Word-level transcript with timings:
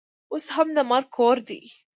اوس 0.31 0.45
هم 0.55 0.67
د 0.77 0.79
مرګ 0.89 1.07
کور 1.17 1.37
دی. 1.49 1.61